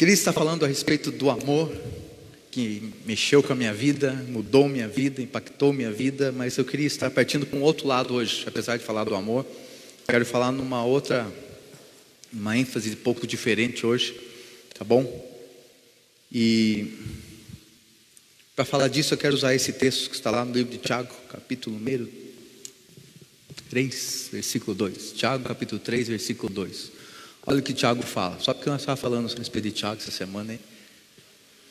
[0.00, 1.70] queria estar falando a respeito do amor
[2.50, 6.86] que mexeu com a minha vida, mudou minha vida, impactou minha vida, mas eu queria
[6.86, 9.44] estar partindo para um outro lado hoje, apesar de falar do amor,
[10.08, 11.30] quero falar numa outra,
[12.32, 14.18] uma ênfase um pouco diferente hoje,
[14.72, 15.04] tá bom?
[16.32, 16.94] E
[18.56, 21.14] para falar disso eu quero usar esse texto que está lá no livro de Tiago,
[21.28, 22.10] capítulo número
[23.68, 25.12] 3, versículo 2.
[25.12, 26.99] Tiago, capítulo 3, versículo 2.
[27.46, 30.10] Olha o que Tiago fala, só porque nós estávamos falando a respeito de Tiago essa
[30.10, 30.60] semana, hein?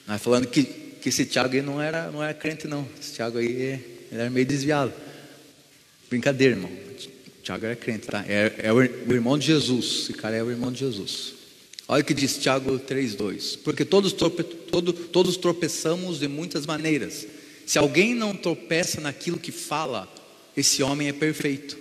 [0.07, 2.87] Nós falando que, que esse Tiago aí não era, não era crente, não.
[2.99, 4.91] Esse Tiago aí ele era meio desviado.
[6.09, 6.71] Brincadeira, irmão.
[7.43, 8.25] Tiago era crente, tá?
[8.27, 10.03] É, é, o irmão de Jesus.
[10.03, 11.33] Esse cara é o irmão de Jesus.
[11.87, 13.59] Olha o que diz Tiago 3,2.
[13.63, 17.25] Porque todos, trope, todo, todos tropeçamos de muitas maneiras.
[17.65, 20.11] Se alguém não tropeça naquilo que fala,
[20.57, 21.77] esse homem é perfeito,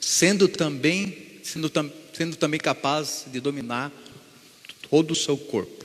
[0.00, 1.70] sendo também, sendo,
[2.12, 3.92] sendo também capaz de dominar
[4.88, 5.84] todo o seu corpo.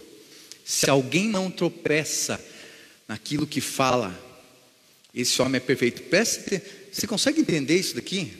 [0.63, 2.43] Se alguém não tropeça
[3.07, 4.17] naquilo que fala,
[5.13, 6.03] esse homem é perfeito.
[6.03, 8.33] Preste, você consegue entender isso daqui?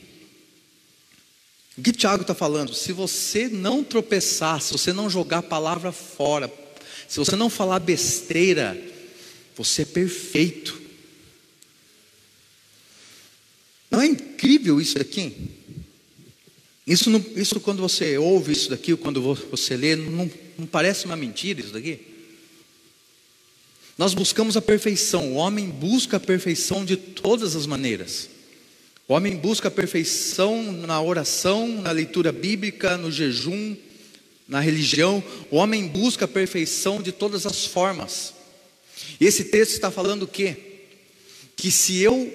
[1.77, 2.73] O que Tiago está falando?
[2.73, 6.51] Se você não tropeçar, se você não jogar a palavra fora,
[7.07, 8.81] se você não falar besteira,
[9.55, 10.81] você é perfeito.
[13.91, 15.54] Não é incrível isso daqui?
[16.85, 21.15] Isso, não, isso quando você ouve isso daqui, quando você lê, não, não parece uma
[21.15, 21.99] mentira isso daqui?
[23.97, 28.29] Nós buscamos a perfeição, o homem busca a perfeição de todas as maneiras.
[29.07, 33.75] O homem busca a perfeição na oração, na leitura bíblica, no jejum,
[34.47, 35.23] na religião.
[35.49, 38.33] O homem busca a perfeição de todas as formas.
[39.19, 40.57] E esse texto está falando o quê?
[41.55, 42.33] Que se eu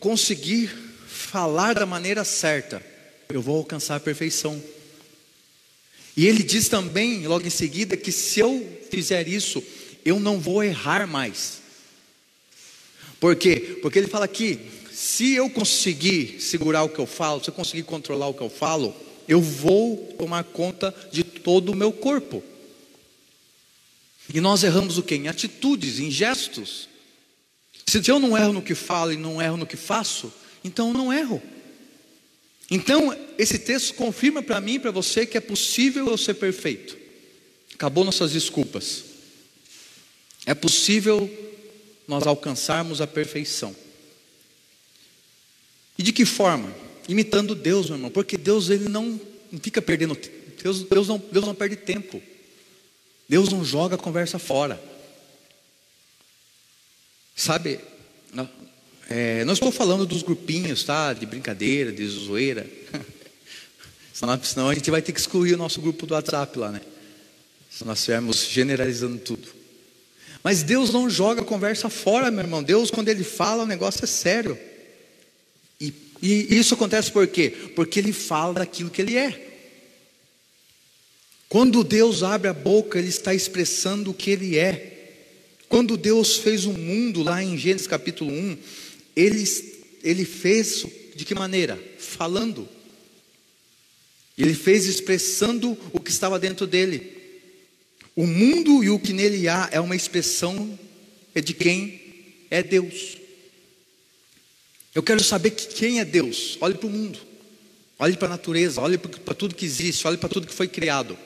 [0.00, 0.70] conseguir
[1.06, 2.82] falar da maneira certa,
[3.28, 4.62] eu vou alcançar a perfeição.
[6.16, 9.62] E ele diz também, logo em seguida, que se eu fizer isso,
[10.04, 11.60] eu não vou errar mais.
[13.20, 13.78] Por quê?
[13.82, 14.58] Porque ele fala aqui:
[14.92, 18.48] se eu conseguir segurar o que eu falo, se eu conseguir controlar o que eu
[18.48, 18.94] falo,
[19.28, 22.42] eu vou tomar conta de todo o meu corpo.
[24.32, 25.16] E nós erramos o quê?
[25.16, 26.88] Em atitudes, em gestos.
[27.86, 30.32] Se eu não erro no que falo e não erro no que faço,
[30.64, 31.40] então eu não erro.
[32.70, 36.96] Então, esse texto confirma para mim e para você que é possível eu ser perfeito.
[37.74, 39.04] Acabou nossas desculpas.
[40.44, 41.30] É possível
[42.08, 43.74] nós alcançarmos a perfeição.
[45.98, 46.74] E de que forma?
[47.08, 49.20] Imitando Deus, meu irmão, porque Deus ele não,
[49.62, 50.16] fica perdendo
[50.62, 52.20] Deus, Deus, não, Deus não perde tempo.
[53.28, 54.82] Deus não joga a conversa fora.
[57.34, 57.80] Sabe,
[59.08, 61.12] é, não estou falando dos grupinhos, tá?
[61.12, 62.66] De brincadeira, de zoeira.
[64.12, 66.80] Senão a gente vai ter que excluir o nosso grupo do WhatsApp lá, né?
[67.70, 69.48] Se nós estivermos generalizando tudo.
[70.42, 72.62] Mas Deus não joga conversa fora, meu irmão.
[72.62, 74.58] Deus, quando Ele fala, o negócio é sério.
[75.80, 75.92] E,
[76.22, 77.50] e isso acontece por quê?
[77.74, 79.46] Porque Ele fala daquilo que Ele é.
[81.48, 84.94] Quando Deus abre a boca, Ele está expressando o que Ele é.
[85.68, 88.56] Quando Deus fez o mundo, lá em Gênesis capítulo 1,
[89.16, 89.44] Ele,
[90.02, 90.84] ele fez
[91.14, 91.82] de que maneira?
[91.98, 92.68] Falando.
[94.36, 97.16] Ele fez expressando o que estava dentro dele.
[98.14, 100.78] O mundo e o que nele há é uma expressão
[101.34, 102.00] é de quem
[102.50, 103.16] é Deus.
[104.94, 106.56] Eu quero saber que quem é Deus.
[106.60, 107.18] Olhe para o mundo,
[107.98, 111.18] olhe para a natureza, olhe para tudo que existe, olhe para tudo que foi criado.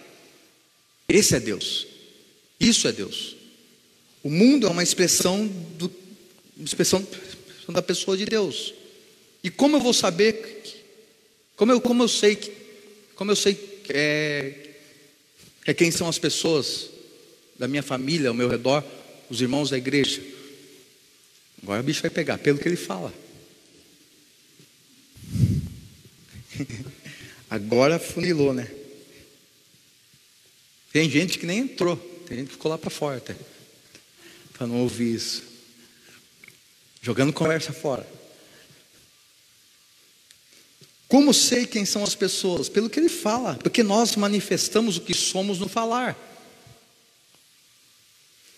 [1.09, 1.87] Esse é Deus.
[2.59, 3.37] Isso é Deus.
[4.23, 5.47] O mundo é uma expressão,
[5.79, 5.91] do,
[6.57, 7.07] uma
[7.61, 8.73] expressão da pessoa de Deus.
[9.45, 10.63] E como eu vou saber?
[11.57, 12.51] Como eu, como eu sei que,
[13.15, 14.71] como eu sei é,
[15.67, 16.89] é quem são as pessoas
[17.59, 18.83] da minha família ao meu redor,
[19.29, 20.23] os irmãos da igreja.
[21.63, 23.13] Agora o bicho vai pegar pelo que ele fala.
[27.51, 28.71] Agora funilou, né?
[30.93, 31.97] Tem gente que nem entrou,
[32.27, 33.23] tem gente que ficou lá para fora
[34.53, 35.50] para não ouvir isso.
[37.01, 38.07] Jogando conversa fora.
[41.09, 42.69] Como sei quem são as pessoas?
[42.69, 46.17] Pelo que ele fala, porque nós manifestamos o que somos no falar.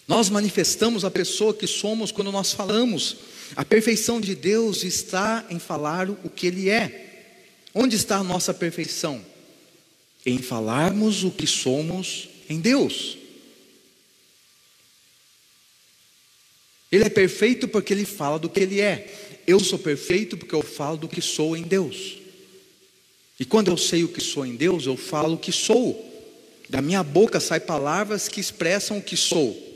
[0.07, 3.17] Nós manifestamos a pessoa que somos quando nós falamos.
[3.57, 7.31] A perfeição de Deus está em falar o que Ele é.
[7.75, 9.25] Onde está a nossa perfeição?
[10.27, 13.17] Em falarmos o que somos em Deus.
[16.93, 19.41] Ele é perfeito porque Ele fala do que Ele é.
[19.47, 22.19] Eu sou perfeito porque eu falo do que sou em Deus.
[23.41, 26.11] E quando eu sei o que sou em Deus, eu falo o que sou.
[26.69, 29.71] Da minha boca saem palavras que expressam o que sou.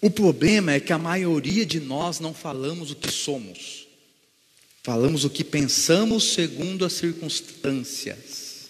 [0.00, 3.86] O problema é que a maioria de nós não falamos o que somos.
[4.82, 8.68] Falamos o que pensamos segundo as circunstâncias.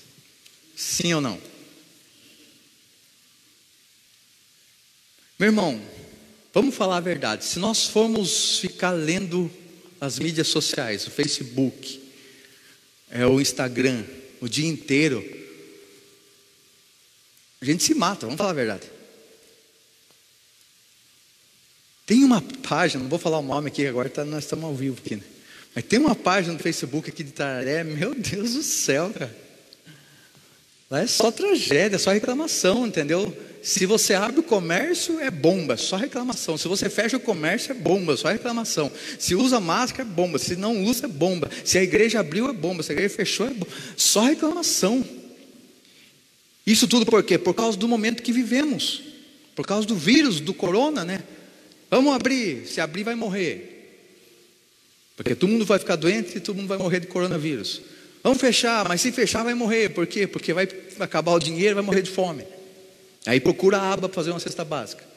[0.76, 1.38] Sim ou não?
[5.38, 5.80] Meu irmão,
[6.52, 7.44] vamos falar a verdade.
[7.44, 9.50] Se nós formos ficar lendo
[10.00, 12.02] as mídias sociais, o Facebook,
[13.10, 14.04] é o Instagram,
[14.40, 15.22] o dia inteiro,
[17.60, 18.90] a gente se mata, vamos falar a verdade.
[22.04, 24.98] Tem uma página, não vou falar o nome aqui agora, tá, nós estamos ao vivo
[25.04, 25.22] aqui, né?
[25.74, 29.34] Mas tem uma página no Facebook aqui de Tararé, meu Deus do céu, cara.
[30.90, 33.34] Lá é só tragédia, só reclamação, entendeu?
[33.62, 36.58] Se você abre o comércio, é bomba, só reclamação.
[36.58, 38.90] Se você fecha o comércio, é bomba, só reclamação.
[39.20, 40.36] Se usa máscara, é bomba.
[40.36, 41.48] Se não usa, é bomba.
[41.64, 42.82] Se a igreja abriu, é bomba.
[42.82, 43.68] Se a igreja fechou, é bomba.
[43.96, 45.04] Só reclamação.
[46.66, 47.38] Isso tudo por quê?
[47.38, 49.02] Por causa do momento que vivemos.
[49.54, 51.22] Por causa do vírus, do corona, né?
[51.88, 52.66] Vamos abrir.
[52.66, 54.00] Se abrir, vai morrer.
[55.16, 57.80] Porque todo mundo vai ficar doente e todo mundo vai morrer de coronavírus.
[58.24, 59.90] Vamos fechar, mas se fechar vai morrer.
[59.90, 60.26] Por quê?
[60.26, 60.68] Porque vai
[60.98, 62.44] acabar o dinheiro, vai morrer de fome.
[63.26, 65.12] Aí procura a aba para fazer uma cesta básica.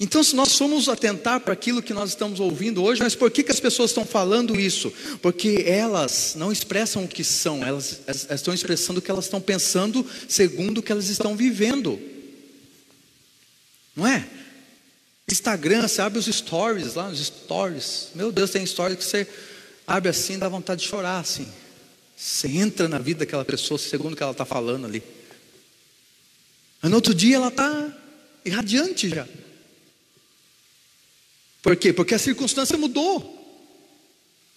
[0.00, 3.42] Então, se nós formos atentar para aquilo que nós estamos ouvindo hoje, mas por que,
[3.42, 4.92] que as pessoas estão falando isso?
[5.20, 9.40] Porque elas não expressam o que são, elas, elas estão expressando o que elas estão
[9.40, 11.98] pensando segundo o que elas estão vivendo.
[13.96, 14.24] Não é?
[15.28, 18.10] Instagram, você abre os stories lá, os stories.
[18.14, 19.26] Meu Deus, tem stories que você
[19.84, 21.48] abre assim, dá vontade de chorar assim.
[22.18, 25.00] Você entra na vida daquela pessoa segundo o que ela está falando ali.
[26.82, 27.96] Mas no outro dia ela está
[28.44, 29.24] irradiante já.
[31.62, 31.92] Por quê?
[31.92, 33.36] Porque a circunstância mudou.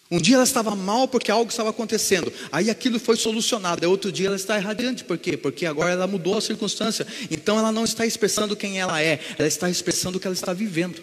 [0.09, 2.33] Um dia ela estava mal porque algo estava acontecendo.
[2.51, 3.87] Aí aquilo foi solucionado.
[3.87, 5.03] Outro dia ela está irradiante.
[5.03, 5.37] Por quê?
[5.37, 7.05] Porque agora ela mudou a circunstância.
[7.29, 10.51] Então ela não está expressando quem ela é, ela está expressando o que ela está
[10.51, 11.01] vivendo.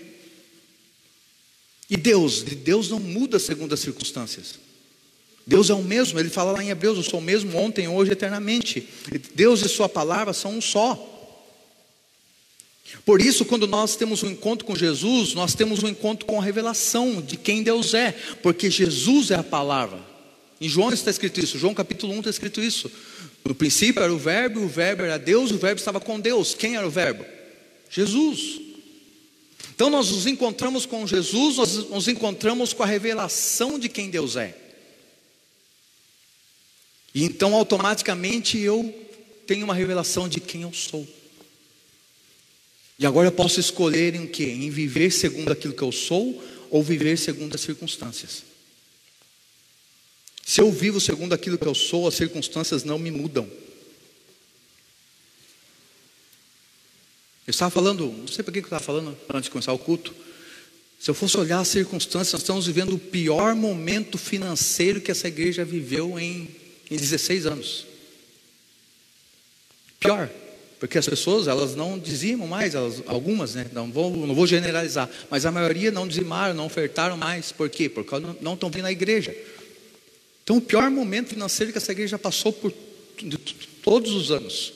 [1.89, 4.68] E Deus, Deus não muda segundo as circunstâncias.
[5.49, 8.13] Deus é o mesmo, ele fala lá em Hebreus: Eu sou o mesmo ontem, hoje,
[8.13, 8.87] eternamente.
[9.35, 11.17] Deus e Sua palavra são um só.
[13.03, 16.45] Por isso, quando nós temos um encontro com Jesus, nós temos um encontro com a
[16.45, 18.13] revelação de quem Deus é,
[18.43, 19.99] porque Jesus é a palavra.
[20.61, 22.91] Em João está escrito isso, João capítulo 1 está escrito isso.
[23.43, 26.55] No princípio era o Verbo, o Verbo era Deus, o Verbo estava com Deus.
[26.55, 27.25] Quem era o Verbo?
[27.89, 28.61] Jesus.
[29.75, 34.37] Então nós nos encontramos com Jesus, nós nos encontramos com a revelação de quem Deus
[34.37, 34.68] é.
[37.15, 38.95] E então automaticamente eu
[39.47, 41.07] tenho uma revelação de quem eu sou.
[42.99, 44.45] E agora eu posso escolher em que?
[44.45, 48.43] Em viver segundo aquilo que eu sou ou viver segundo as circunstâncias.
[50.45, 53.49] Se eu vivo segundo aquilo que eu sou, as circunstâncias não me mudam.
[57.47, 60.15] Eu estava falando, não sei por que eu estava falando antes de começar o culto.
[60.99, 65.29] Se eu fosse olhar as circunstâncias, nós estamos vivendo o pior momento financeiro que essa
[65.29, 66.49] igreja viveu em,
[66.91, 67.87] em 16 anos.
[70.01, 70.31] Pior.
[70.79, 73.67] Porque as pessoas, elas não dizimam mais, elas, algumas, né?
[73.73, 77.51] Não vou, não vou generalizar, mas a maioria não dizimaram, não ofertaram mais.
[77.51, 77.89] Por quê?
[77.89, 79.35] Porque não, estão vindo à igreja.
[80.45, 82.73] Então, o pior momento financeiro que essa igreja passou por
[83.83, 84.73] todos os anos.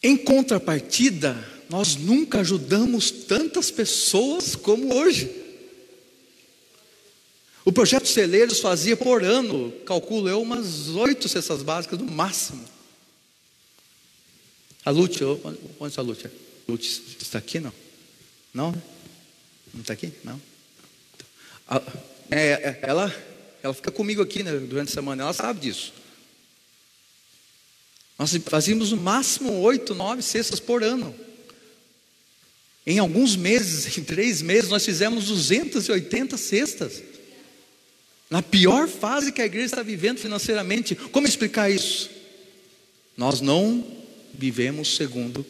[0.00, 1.36] Em contrapartida,
[1.68, 5.43] nós nunca ajudamos tantas pessoas como hoje.
[7.64, 12.64] O projeto Celeiros fazia por ano, calculo eu, umas oito cestas básicas no máximo.
[14.84, 16.30] A Lúcia, onde está a Lúcia?
[16.68, 17.72] Lúcia está aqui, não?
[18.52, 18.70] Não?
[19.72, 20.12] Não está aqui?
[20.22, 20.40] Não?
[21.66, 21.80] A,
[22.30, 23.14] é, é, ela,
[23.62, 25.94] ela fica comigo aqui né, durante a semana, ela sabe disso.
[28.18, 31.14] Nós fazíamos no máximo oito, nove cestas por ano.
[32.86, 37.13] Em alguns meses, em três meses, nós fizemos 280 cestas.
[38.30, 40.94] Na pior fase que a igreja está vivendo financeiramente.
[40.94, 42.10] Como explicar isso?
[43.16, 43.86] Nós não
[44.32, 45.44] vivemos segundo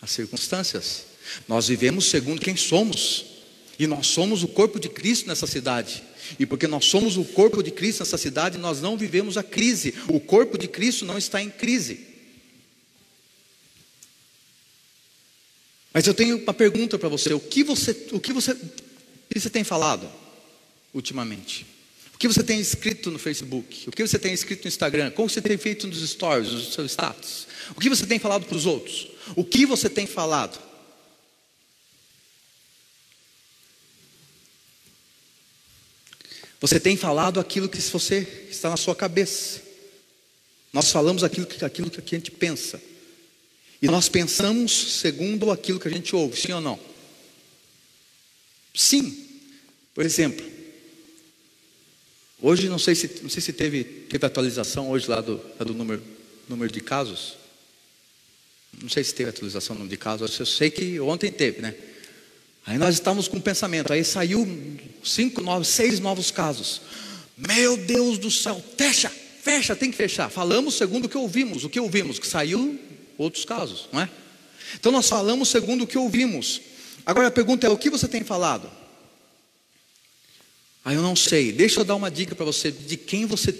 [0.00, 1.06] as circunstâncias.
[1.46, 3.24] Nós vivemos segundo quem somos.
[3.78, 6.02] E nós somos o corpo de Cristo nessa cidade.
[6.38, 9.94] E porque nós somos o corpo de Cristo nessa cidade, nós não vivemos a crise.
[10.08, 12.12] O corpo de Cristo não está em crise.
[15.92, 18.70] Mas eu tenho uma pergunta para você: o que você, o que você, o
[19.28, 20.08] que você tem falado
[20.94, 21.66] ultimamente?
[22.22, 23.88] Que você tem escrito no Facebook?
[23.88, 25.10] O que você tem escrito no Instagram?
[25.10, 27.48] Como você tem feito nos stories, nos seus status?
[27.74, 29.08] O que você tem falado para os outros?
[29.34, 30.56] O que você tem falado?
[36.60, 39.60] Você tem falado aquilo que você está na sua cabeça.
[40.72, 42.80] Nós falamos aquilo que, aquilo que a gente pensa.
[43.82, 46.78] E nós pensamos segundo aquilo que a gente ouve, sim ou não?
[48.72, 49.26] Sim.
[49.92, 50.51] Por exemplo,
[52.42, 56.02] hoje não sei se, não sei se teve, teve atualização hoje lá do, do número,
[56.48, 57.36] número de casos.
[58.82, 61.74] Não sei se teve atualização no número de casos, eu sei que ontem teve, né?
[62.66, 64.46] Aí nós estávamos com um pensamento, aí saiu
[65.02, 66.80] cinco novos, seis novos casos.
[67.36, 69.10] Meu Deus do céu, fecha,
[69.42, 70.30] fecha, tem que fechar.
[70.30, 72.78] Falamos segundo o que ouvimos, o que ouvimos, que saiu
[73.18, 74.08] outros casos, não é?
[74.74, 76.60] Então nós falamos segundo o que ouvimos.
[77.04, 78.70] Agora a pergunta é: o que você tem falado?
[80.84, 81.52] Ah, eu não sei.
[81.52, 83.52] Deixa eu dar uma dica para você de quem você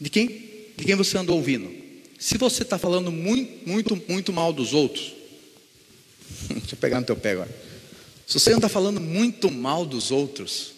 [0.00, 0.28] de quem
[0.76, 1.70] de quem você andou ouvindo.
[2.18, 5.12] Se você está falando muito, muito, muito mal dos outros,
[6.48, 7.64] deixa eu pegar no teu pé agora.
[8.26, 10.72] Se você anda falando muito mal dos outros,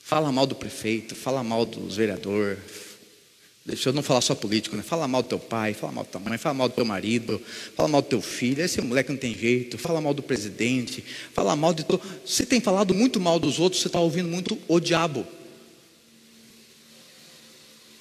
[0.00, 2.58] fala mal do prefeito, fala mal dos vereadores,
[3.64, 4.82] Deixa eu não falar só político, né?
[4.82, 7.40] Fala mal do teu pai, fala mal da tua mãe, fala mal do teu marido,
[7.76, 11.54] fala mal do teu filho, esse moleque não tem jeito, fala mal do presidente, fala
[11.54, 12.02] mal de todo.
[12.26, 15.24] Você tem falado muito mal dos outros, você está ouvindo muito o diabo.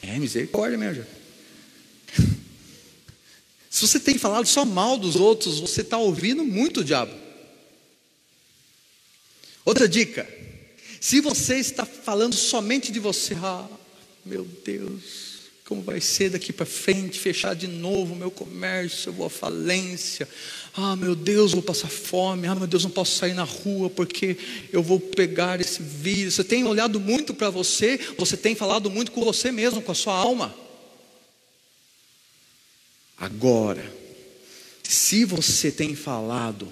[0.01, 1.05] É misericórdia mesmo.
[3.69, 7.13] Se você tem falado só mal dos outros, você está ouvindo muito o diabo.
[9.63, 10.27] Outra dica:
[10.99, 13.67] se você está falando somente de você, ah,
[14.25, 15.30] meu Deus,
[15.71, 19.29] como vai ser daqui para frente, fechar de novo o meu comércio, eu vou à
[19.29, 20.27] falência.
[20.75, 22.45] Ah, meu Deus, vou passar fome.
[22.45, 24.35] Ah, meu Deus, não posso sair na rua porque
[24.73, 26.33] eu vou pegar esse vírus.
[26.33, 29.95] Você tem olhado muito para você, você tem falado muito com você mesmo, com a
[29.95, 30.53] sua alma.
[33.15, 33.89] Agora,
[34.83, 36.67] se você tem falado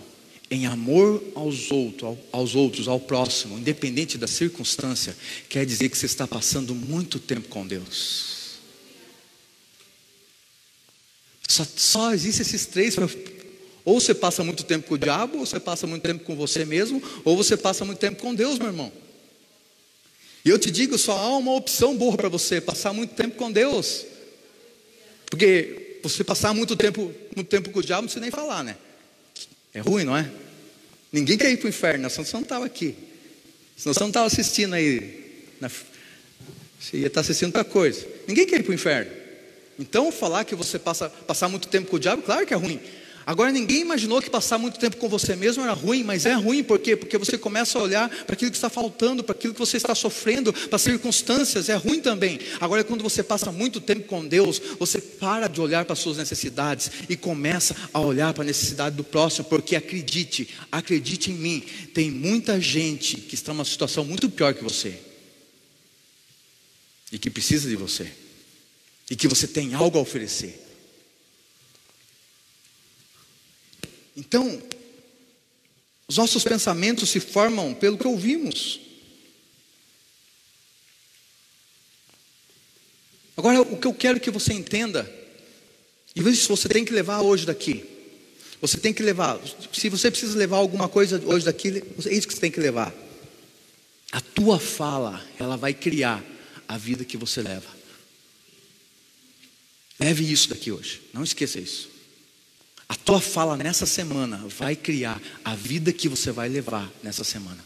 [0.51, 5.15] em amor aos outros, aos outros, ao próximo, independente da circunstância,
[5.47, 8.38] quer dizer que você está passando muito tempo com Deus.
[11.49, 12.95] Só, só existem esses três.
[13.83, 16.63] Ou você passa muito tempo com o diabo, ou você passa muito tempo com você
[16.63, 18.91] mesmo, ou você passa muito tempo com Deus, meu irmão.
[20.45, 23.51] E eu te digo, só há uma opção boa para você: passar muito tempo com
[23.51, 24.05] Deus.
[25.25, 28.77] Porque você passar muito tempo, muito tempo com o diabo, não precisa nem falar, né?
[29.73, 30.29] É ruim, não é?
[31.11, 32.95] Ninguém quer ir para o inferno, senão você não estava aqui.
[33.75, 35.43] Senão você não estava assistindo aí.
[35.59, 35.69] Na...
[36.79, 38.07] Você ia estar assistindo outra coisa.
[38.27, 39.18] Ninguém quer ir para o inferno.
[39.79, 42.81] Então, falar que você passa passar muito tempo com o diabo, claro que é ruim.
[43.25, 46.63] Agora, ninguém imaginou que passar muito tempo com você mesmo era ruim, mas é ruim
[46.63, 46.97] por quê?
[46.97, 49.95] Porque você começa a olhar para aquilo que está faltando, para aquilo que você está
[49.95, 52.39] sofrendo, para as circunstâncias, é ruim também.
[52.59, 56.17] Agora, quando você passa muito tempo com Deus, você para de olhar para as suas
[56.17, 61.63] necessidades e começa a olhar para a necessidade do próximo, porque acredite, acredite em mim,
[61.93, 64.99] tem muita gente que está numa situação muito pior que você
[67.11, 68.11] e que precisa de você
[69.09, 70.65] e que você tem algo a oferecer.
[74.15, 74.61] Então,
[76.07, 78.81] os nossos pensamentos se formam pelo que ouvimos.
[83.37, 85.09] Agora, o que eu quero que você entenda,
[86.13, 87.85] e isso você tem que levar hoje daqui.
[88.61, 89.39] Você tem que levar,
[89.71, 92.93] se você precisa levar alguma coisa hoje daqui, é isso que você tem que levar.
[94.11, 96.21] A tua fala, ela vai criar
[96.67, 97.78] a vida que você leva.
[99.99, 101.89] Leve isso daqui hoje, não esqueça isso.
[102.87, 107.63] A tua fala nessa semana vai criar a vida que você vai levar nessa semana.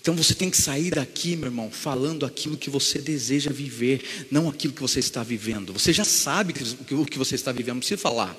[0.00, 4.48] Então você tem que sair daqui, meu irmão, falando aquilo que você deseja viver, não
[4.48, 5.72] aquilo que você está vivendo.
[5.72, 6.52] Você já sabe
[6.90, 8.36] o que você está vivendo, não precisa falar.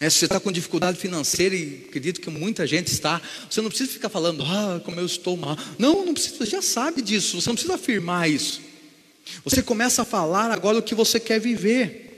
[0.00, 3.20] É, se você está com dificuldade financeira, e acredito que muita gente está,
[3.50, 5.58] você não precisa ficar falando, ah, como eu estou mal.
[5.78, 8.67] Não, não precisa, você já sabe disso, você não precisa afirmar isso.
[9.44, 12.08] Você começa a falar agora o que você quer viver.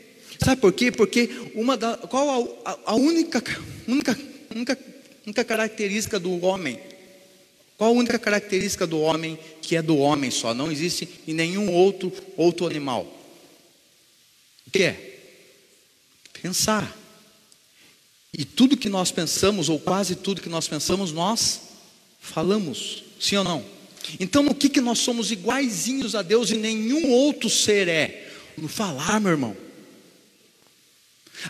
[0.43, 0.91] Sabe por quê?
[0.91, 3.43] Porque uma da, qual a, a, única,
[3.87, 4.19] única,
[4.55, 4.79] única,
[5.27, 6.81] única característica do homem?
[7.77, 10.55] Qual a única característica do homem que é do homem só?
[10.55, 13.07] Não existe em nenhum outro, outro animal.
[14.67, 15.19] O que é?
[16.43, 16.97] Pensar.
[18.33, 21.61] E tudo que nós pensamos, ou quase tudo que nós pensamos, nós
[22.21, 23.05] falamos.
[23.19, 23.80] Sim ou não?
[24.19, 28.33] Então, no que, que nós somos iguaizinhos a Deus e nenhum outro ser é?
[28.57, 29.57] No falar, meu irmão.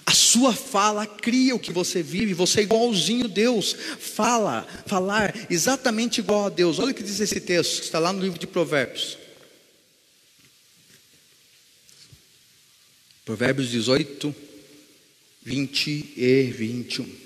[0.07, 3.75] A sua fala cria o que você vive, você é igualzinho a Deus.
[3.99, 6.79] Fala, falar exatamente igual a Deus.
[6.79, 9.19] Olha o que diz esse texto, que está lá no livro de Provérbios.
[13.25, 14.35] Provérbios 18,
[15.43, 17.17] 20 e 21.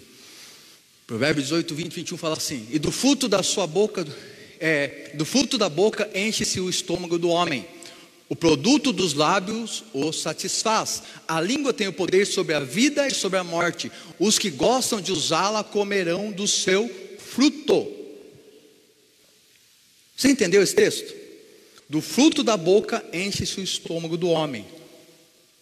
[1.07, 4.07] Provérbios 18, 20, 21 fala assim: E do fruto da sua boca,
[4.61, 7.67] é, do fruto da boca enche-se o estômago do homem.
[8.29, 11.03] O produto dos lábios o satisfaz.
[11.29, 13.93] A língua tem o poder sobre a vida e sobre a morte.
[14.19, 17.87] Os que gostam de usá-la comerão do seu fruto.
[20.17, 21.15] Você entendeu esse texto?
[21.89, 24.65] Do fruto da boca enche-se o estômago do homem.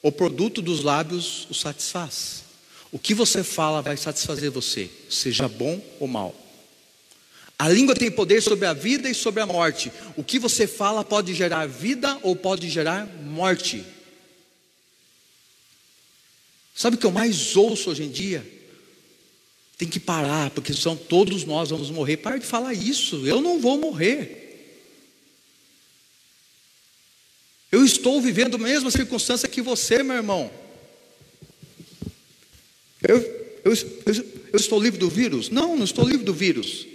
[0.00, 2.44] O produto dos lábios o satisfaz.
[2.92, 6.34] O que você fala vai satisfazer você, seja bom ou mal.
[7.58, 9.92] A língua tem poder sobre a vida e sobre a morte.
[10.16, 13.84] O que você fala pode gerar vida ou pode gerar morte.
[16.74, 18.44] Sabe o que eu mais ouço hoje em dia?
[19.78, 22.16] Tem que parar, porque são todos nós vamos morrer.
[22.16, 24.40] Para de falar isso, eu não vou morrer.
[27.70, 30.50] Eu estou vivendo a mesma circunstância que você, meu irmão.
[33.02, 33.18] Eu,
[33.64, 34.14] eu, eu,
[34.52, 35.48] eu estou livre do vírus?
[35.48, 36.86] Não, não estou livre do vírus.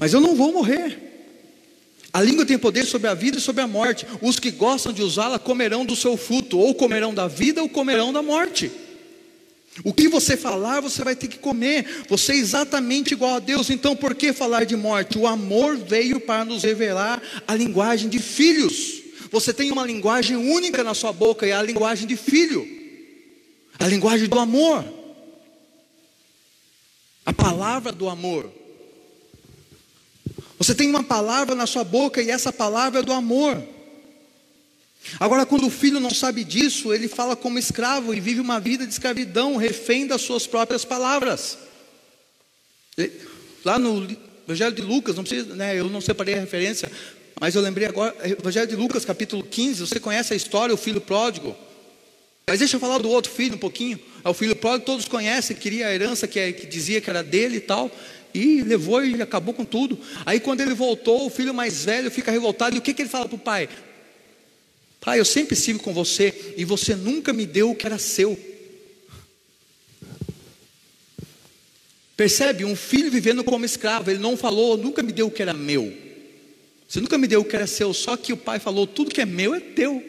[0.00, 0.98] Mas eu não vou morrer.
[2.12, 4.04] A língua tem poder sobre a vida e sobre a morte.
[4.20, 8.12] Os que gostam de usá-la comerão do seu fruto, ou comerão da vida ou comerão
[8.12, 8.72] da morte.
[9.84, 12.04] O que você falar, você vai ter que comer.
[12.08, 13.70] Você é exatamente igual a Deus.
[13.70, 15.16] Então, por que falar de morte?
[15.16, 19.02] O amor veio para nos revelar a linguagem de filhos.
[19.30, 22.80] Você tem uma linguagem única na sua boca, e é a linguagem de filho
[23.80, 24.84] a linguagem do amor,
[27.24, 28.59] a palavra do amor.
[30.60, 33.62] Você tem uma palavra na sua boca e essa palavra é do amor.
[35.18, 38.86] Agora, quando o filho não sabe disso, ele fala como escravo e vive uma vida
[38.86, 41.56] de escravidão, refém das suas próprias palavras.
[43.64, 44.06] Lá no
[44.46, 46.92] Evangelho de Lucas, não precisa, né, eu não separei a referência,
[47.40, 51.00] mas eu lembrei agora, Evangelho de Lucas, capítulo 15, você conhece a história, o filho
[51.00, 51.56] pródigo.
[52.46, 53.98] Mas deixa eu falar do outro filho um pouquinho.
[54.24, 57.60] O filho pródigo, todos conhecem, queria a herança que, que dizia que era dele e
[57.60, 57.90] tal.
[58.32, 59.98] E levou e acabou com tudo.
[60.24, 62.76] Aí quando ele voltou, o filho mais velho fica revoltado.
[62.76, 63.68] E o que, que ele fala para o pai?
[65.00, 68.38] Pai, eu sempre estive com você e você nunca me deu o que era seu.
[72.16, 72.66] Percebe?
[72.66, 75.90] Um filho vivendo como escravo, ele não falou, nunca me deu o que era meu.
[76.86, 79.20] Você nunca me deu o que era seu, só que o pai falou: tudo que
[79.20, 80.04] é meu é teu.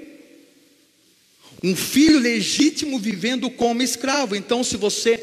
[1.64, 4.36] Um filho legítimo vivendo como escravo.
[4.36, 5.18] Então, se você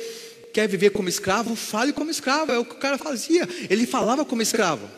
[0.53, 2.53] quer viver como escravo, fale como escravo.
[2.53, 3.49] É o que o cara fazia.
[3.69, 4.89] Ele falava como escravo.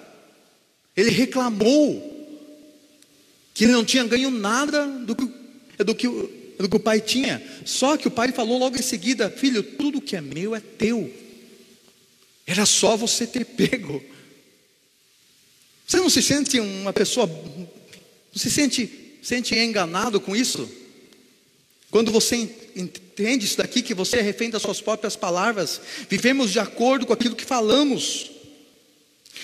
[0.96, 2.18] Ele reclamou
[3.55, 5.29] que ele não tinha ganho nada do que,
[5.83, 6.09] do que,
[6.59, 7.42] do que o pai tinha.
[7.64, 11.11] Só que o pai falou logo em seguida: Filho, tudo que é meu é teu.
[12.46, 14.03] Era só você ter pego.
[15.87, 17.68] Você não se sente uma pessoa, não
[18.35, 20.79] se sente, sente enganado com isso?
[21.90, 22.37] Quando você
[22.76, 27.12] entende isso daqui, que você é refém das suas próprias palavras, vivemos de acordo com
[27.12, 28.31] aquilo que falamos.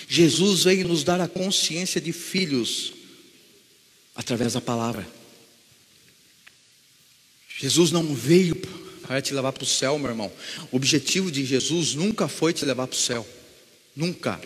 [0.07, 2.93] Jesus veio nos dar a consciência de filhos
[4.15, 5.05] através da palavra.
[7.59, 8.55] Jesus não veio
[9.07, 10.31] para te levar para o céu, meu irmão.
[10.71, 13.27] O objetivo de Jesus nunca foi te levar para o céu.
[13.95, 14.39] Nunca.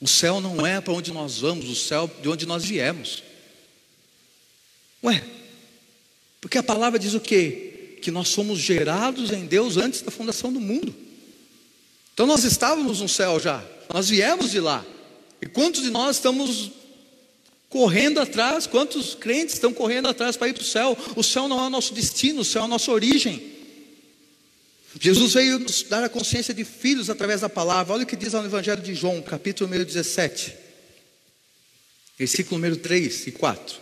[0.00, 3.22] O céu não é para onde nós vamos, o céu de onde nós viemos.
[5.02, 5.22] Ué,
[6.44, 7.96] porque a palavra diz o quê?
[8.02, 10.94] Que nós somos gerados em Deus antes da fundação do mundo.
[12.12, 14.84] Então nós estávamos no céu já, nós viemos de lá.
[15.40, 16.70] E quantos de nós estamos
[17.70, 18.66] correndo atrás?
[18.66, 20.98] Quantos crentes estão correndo atrás para ir para o céu?
[21.16, 23.42] O céu não é o nosso destino, o céu é a nossa origem.
[25.00, 27.94] Jesus veio nos dar a consciência de filhos através da palavra.
[27.94, 30.54] Olha o que diz lá no Evangelho de João, capítulo número 17,
[32.18, 33.76] versículo número 3 e 4.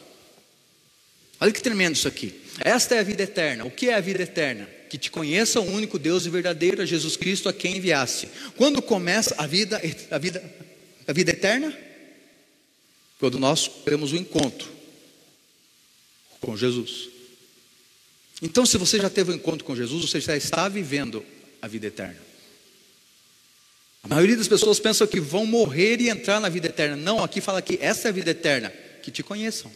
[1.40, 2.41] Olha que tremendo isso aqui.
[2.64, 3.64] Esta é a vida eterna.
[3.64, 4.68] O que é a vida eterna?
[4.88, 8.28] Que te conheça o único Deus e verdadeiro, Jesus Cristo, a quem enviaste.
[8.56, 10.42] Quando começa a vida, a vida,
[11.06, 11.76] a vida eterna?
[13.18, 14.68] Quando nós temos o um encontro
[16.40, 17.08] com Jesus.
[18.40, 21.24] Então, se você já teve um encontro com Jesus, você já está vivendo
[21.60, 22.18] a vida eterna.
[24.02, 26.96] A maioria das pessoas pensam que vão morrer e entrar na vida eterna.
[26.96, 28.70] Não, aqui fala que essa é a vida eterna,
[29.02, 29.70] que te conheçam.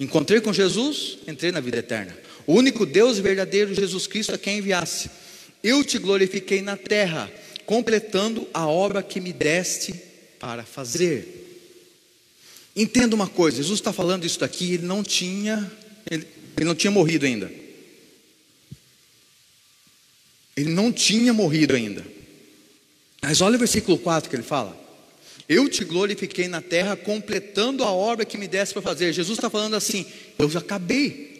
[0.00, 2.16] Encontrei com Jesus, entrei na vida eterna.
[2.46, 5.10] O único Deus verdadeiro, Jesus Cristo, a quem enviasse.
[5.62, 7.30] Eu te glorifiquei na terra,
[7.64, 9.94] completando a obra que me deste
[10.40, 11.42] para fazer.
[12.74, 15.70] Entenda uma coisa, Jesus está falando isso daqui, ele não tinha,
[16.10, 16.26] ele,
[16.56, 17.52] ele não tinha morrido ainda.
[20.56, 22.04] Ele não tinha morrido ainda.
[23.22, 24.81] Mas olha o versículo 4 que ele fala.
[25.48, 29.12] Eu te glorifiquei na terra, completando a obra que me desse para fazer.
[29.12, 30.06] Jesus está falando assim:
[30.38, 31.32] eu já acabei.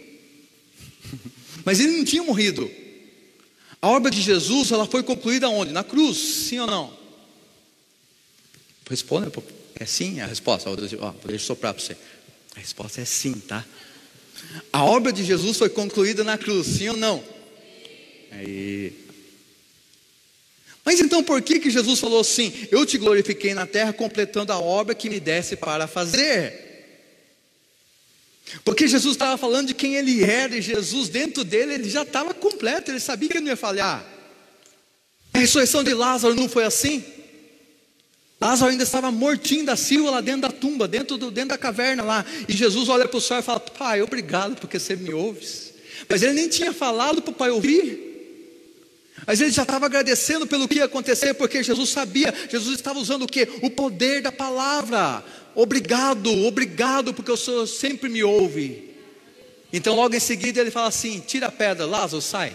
[1.65, 2.71] Mas ele não tinha morrido.
[3.81, 5.73] A obra de Jesus, ela foi concluída onde?
[5.73, 6.97] Na cruz, sim ou não?
[8.89, 9.33] Responda,
[9.75, 10.75] é sim a resposta.
[10.77, 11.97] Deixa eu soprar para você.
[12.55, 13.65] A resposta é sim, tá?
[14.73, 17.23] A obra de Jesus foi concluída na cruz, sim ou não?
[18.31, 19.02] Aí.
[20.85, 22.53] Mas então por que, que Jesus falou assim?
[22.71, 26.71] Eu te glorifiquei na terra, completando a obra que me desse para fazer.
[28.65, 32.35] Porque Jesus estava falando de quem ele era, e Jesus dentro dele ele já estava
[32.35, 34.05] completo, ele sabia que ele não ia falhar.
[35.33, 37.03] A ressurreição de Lázaro não foi assim?
[38.41, 42.03] Lázaro ainda estava mortinho da silva lá dentro da tumba, dentro, do, dentro da caverna
[42.03, 42.27] lá.
[42.49, 45.73] E Jesus olha para o céu e fala: Pai, obrigado porque você me ouves.
[46.09, 48.12] Mas ele nem tinha falado para o pai ouvir.
[49.27, 53.23] Mas ele já estava agradecendo pelo que ia acontecer, porque Jesus sabia, Jesus estava usando
[53.23, 53.49] o que?
[53.63, 55.25] O poder da palavra.
[55.55, 58.91] Obrigado, obrigado, porque o Senhor sempre me ouve.
[59.73, 62.53] Então, logo em seguida, ele fala assim: tira a pedra, Lázaro, sai.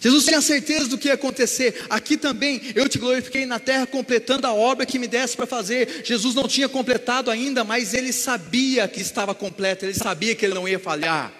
[0.00, 1.84] Jesus tinha certeza do que ia acontecer.
[1.88, 6.02] Aqui também eu te glorifiquei na terra, completando a obra que me desse para fazer.
[6.04, 10.54] Jesus não tinha completado ainda, mas ele sabia que estava completo, ele sabia que ele
[10.54, 11.32] não ia falhar.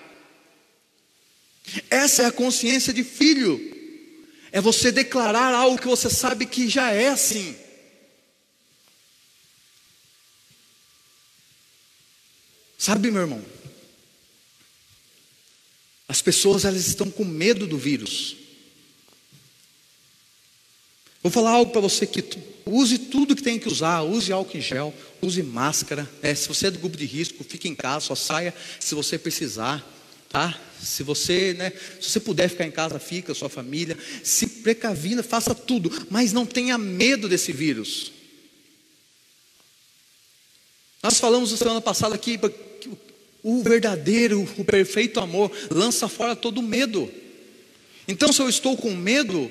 [1.90, 3.60] Essa é a consciência de filho.
[4.52, 7.56] É você declarar algo que você sabe que já é assim.
[12.78, 13.44] Sabe, meu irmão?
[16.08, 18.36] As pessoas elas estão com medo do vírus.
[21.22, 22.22] Vou falar algo para você que
[22.64, 26.08] use tudo que tem que usar, use álcool em gel, use máscara.
[26.22, 29.18] É, se você é do grupo de risco, fique em casa, só saia se você
[29.18, 29.84] precisar,
[30.28, 30.58] tá?
[30.82, 35.54] Se você, né, se você puder ficar em casa, fica, sua família, se precavindo, faça
[35.54, 38.12] tudo, mas não tenha medo desse vírus.
[41.02, 42.38] Nós falamos na semana passada aqui
[42.80, 42.90] que
[43.42, 47.08] o verdadeiro, o perfeito amor lança fora todo medo.
[48.08, 49.50] Então, se eu estou com medo,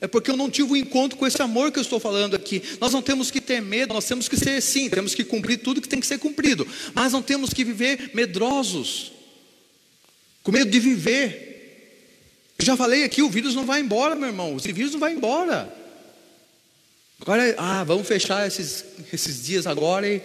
[0.00, 2.34] é porque eu não tive o um encontro com esse amor que eu estou falando
[2.34, 2.62] aqui.
[2.80, 5.80] Nós não temos que ter medo, nós temos que ser sim, temos que cumprir tudo
[5.80, 9.12] que tem que ser cumprido, mas não temos que viver medrosos,
[10.46, 12.54] com medo de viver.
[12.56, 15.12] Eu já falei aqui, o vírus não vai embora, meu irmão, o vírus não vai
[15.12, 15.74] embora.
[17.20, 20.22] Agora, ah, vamos fechar esses, esses dias agora e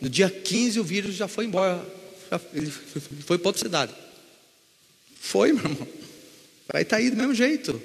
[0.00, 1.86] no dia 15 o vírus já foi embora,
[2.28, 2.68] já, ele
[3.24, 3.94] foi para outra cidade.
[5.20, 5.86] Foi, meu irmão.
[6.72, 7.80] Vai estar tá aí do mesmo jeito.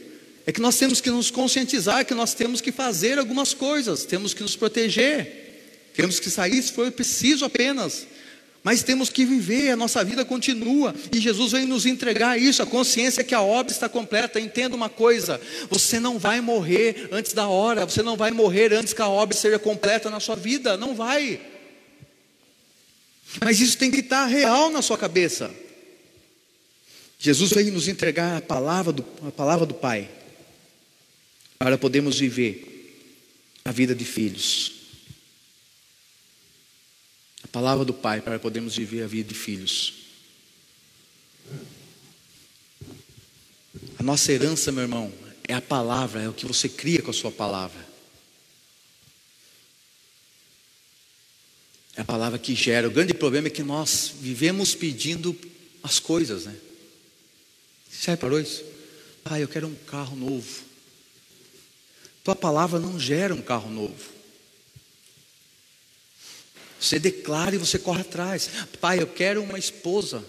[0.48, 4.34] É que nós temos que nos conscientizar que nós temos que fazer algumas coisas, temos
[4.34, 8.08] que nos proteger, temos que sair se for preciso apenas,
[8.65, 12.65] mas temos que viver, a nossa vida continua, e Jesus vem nos entregar isso, a
[12.65, 14.39] consciência que a obra está completa.
[14.39, 18.91] Entenda uma coisa: você não vai morrer antes da hora, você não vai morrer antes
[18.91, 21.39] que a obra seja completa na sua vida, não vai.
[23.39, 25.54] Mas isso tem que estar real na sua cabeça.
[27.19, 30.10] Jesus veio nos entregar a palavra do, a palavra do Pai
[31.60, 32.97] para podermos viver
[33.63, 34.85] a vida de filhos.
[37.56, 39.94] Palavra do Pai para podermos viver a vida de filhos.
[43.98, 45.10] A nossa herança, meu irmão,
[45.48, 47.80] é a palavra, é o que você cria com a sua palavra.
[51.96, 52.89] É a palavra que gera.
[52.89, 55.34] O grande problema é que nós vivemos pedindo
[55.82, 56.58] as coisas, né?
[57.89, 58.65] Você reparou isso?
[59.24, 60.62] Ah, eu quero um carro novo.
[62.22, 64.14] Tua palavra não gera um carro novo.
[66.86, 68.50] Você declara e você corre atrás.
[68.80, 70.24] Pai, eu quero uma esposa.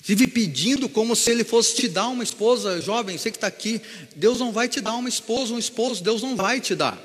[0.00, 3.80] Vive pedindo como se ele fosse te dar uma esposa, jovem, você que está aqui.
[4.16, 6.98] Deus não vai te dar uma esposa, um esposo, Deus não vai te dar.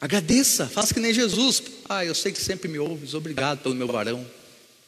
[0.00, 1.62] Agradeça, faça que nem Jesus.
[1.88, 4.24] Ah, eu sei que sempre me ouves, obrigado pelo meu varão,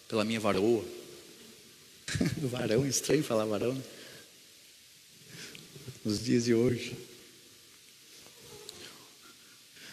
[0.08, 0.84] pela minha varoa.
[2.38, 3.74] varão, estranho falar varão.
[3.74, 3.82] Né?
[6.04, 6.96] nos dias de hoje.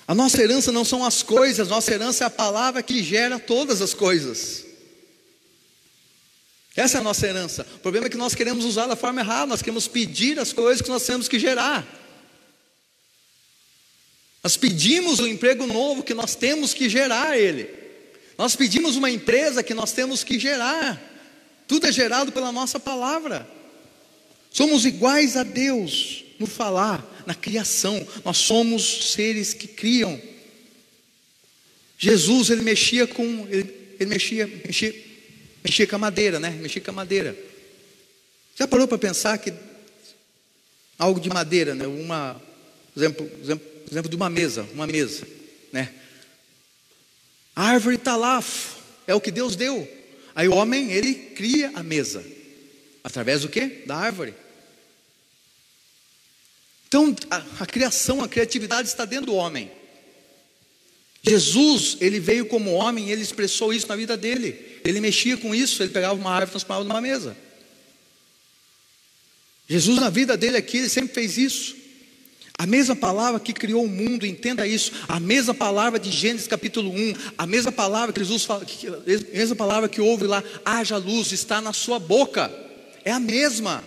[0.08, 3.82] A nossa herança não são as coisas, nossa herança é a palavra que gera todas
[3.82, 4.66] as coisas.
[6.78, 7.68] Essa é a nossa herança.
[7.76, 10.82] O problema é que nós queremos usar da forma errada, nós queremos pedir as coisas
[10.82, 11.86] que nós temos que gerar.
[14.42, 17.68] Nós pedimos o emprego novo que nós temos que gerar ele.
[18.38, 21.02] Nós pedimos uma empresa que nós temos que gerar.
[21.68, 23.46] Tudo é gerado pela nossa palavra.
[24.52, 28.06] Somos iguais a Deus no falar, na criação.
[28.24, 30.22] Nós somos seres que criam.
[31.98, 34.94] Jesus, ele mexia com, ele, ele mexia, mexia,
[35.64, 36.52] mexia com a madeira, né?
[36.52, 37.36] Mexia com a madeira.
[38.56, 39.54] Já parou para pensar que
[40.98, 41.88] algo de madeira, né?
[41.88, 42.42] Uma,
[42.96, 45.28] exemplo, exemplo, exemplo de uma mesa, uma mesa,
[45.72, 45.94] né?
[47.56, 48.44] A árvore está lá,
[49.08, 49.88] é o que Deus deu.
[50.36, 52.24] Aí o homem, ele cria a mesa.
[53.04, 53.84] Através do quê?
[53.88, 54.36] Da árvore.
[56.88, 59.70] Então, a, a, criação, a criatividade está dentro do homem.
[61.22, 64.80] Jesus, ele veio como homem, ele expressou isso na vida dele.
[64.86, 67.36] Ele mexia com isso, ele pegava uma árvore e transformava numa mesa.
[69.68, 71.76] Jesus, na vida dele aqui, ele sempre fez isso.
[72.58, 74.92] A mesma palavra que criou o mundo, entenda isso.
[75.08, 79.56] A mesma palavra de Gênesis capítulo 1, a mesma palavra que Jesus fala, a mesma
[79.56, 82.52] palavra que houve lá, haja luz, está na sua boca.
[83.04, 83.84] É a mesma.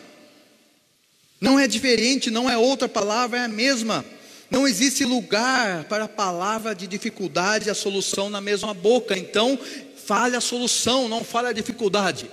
[1.40, 4.04] Não é diferente, não é outra palavra, é a mesma.
[4.50, 9.16] Não existe lugar para a palavra de dificuldade e a solução na mesma boca.
[9.16, 9.58] Então,
[10.04, 12.30] fale a solução, não fale a dificuldade.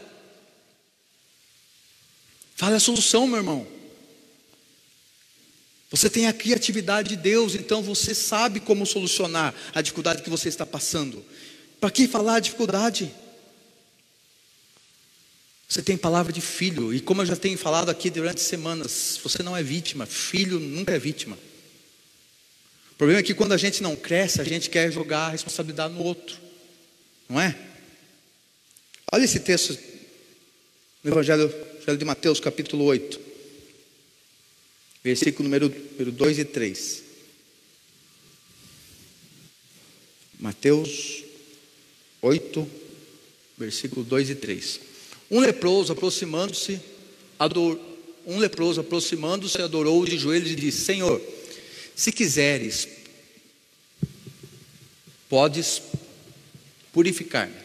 [2.56, 3.68] Fale a solução, meu irmão.
[5.90, 10.50] Você tem a criatividade de Deus, então você sabe como solucionar a dificuldade que você
[10.50, 11.24] está passando.
[11.80, 13.14] Para que falar a dificuldade?
[15.68, 19.44] Você tem palavra de filho, e como eu já tenho falado aqui durante semanas, você
[19.44, 21.38] não é vítima, filho nunca é vítima.
[22.92, 25.94] O problema é que quando a gente não cresce, a gente quer jogar a responsabilidade
[25.94, 26.38] no outro,
[27.28, 27.54] não é?
[29.12, 29.78] Olha esse texto
[31.04, 33.20] no Evangelho, Evangelho de Mateus, capítulo 8,
[35.04, 37.04] versículo número, número 2 e 3.
[40.40, 41.24] Mateus
[42.22, 42.72] 8,
[43.58, 44.97] versículo 2 e 3.
[45.30, 46.80] Um leproso aproximando-se,
[47.38, 47.80] ador...
[48.26, 51.22] um leproso aproximando-se, adorou de joelhos e disse: Senhor,
[51.96, 52.88] se quiseres,
[55.30, 55.82] podes
[56.94, 57.56] purificar-me.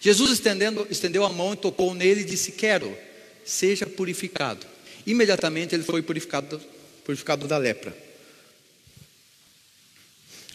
[0.00, 2.96] Jesus estendendo, estendeu a mão e tocou nele e disse: Quero,
[3.44, 4.66] seja purificado.
[5.06, 6.60] Imediatamente ele foi purificado,
[7.04, 7.96] purificado da lepra.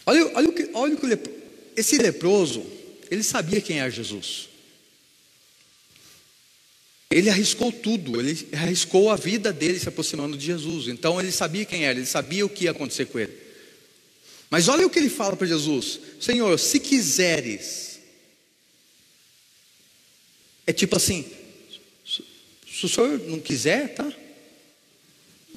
[0.06, 1.42] Olha, olha o que, olha o que
[1.76, 2.66] esse leproso,
[3.10, 4.51] ele sabia quem era Jesus.
[7.12, 10.88] Ele arriscou tudo, ele arriscou a vida dele se aproximando de Jesus.
[10.88, 13.34] Então ele sabia quem era, ele sabia o que ia acontecer com ele.
[14.50, 18.00] Mas olha o que ele fala para Jesus: Senhor, se quiseres.
[20.66, 21.26] É tipo assim:
[22.06, 24.12] se o senhor não quiser, tá?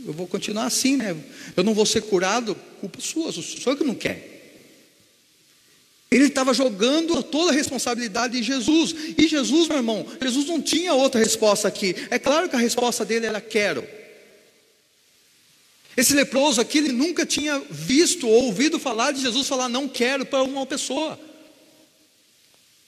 [0.05, 1.17] Eu vou continuar assim, né?
[1.57, 4.34] Eu não vou ser curado, culpa sua, o senhor que não quer.
[6.15, 8.95] Ele estava jogando toda a responsabilidade em Jesus.
[9.19, 11.97] E Jesus, meu irmão, Jesus não tinha outra resposta aqui.
[12.09, 13.85] É claro que a resposta dele era quero.
[15.97, 20.25] Esse leproso aqui, ele nunca tinha visto ou ouvido falar de Jesus falar não quero
[20.25, 21.19] para uma pessoa.